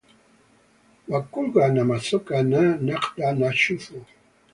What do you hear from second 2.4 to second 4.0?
na ndagha na chufu.